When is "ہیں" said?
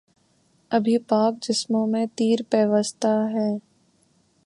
3.33-3.57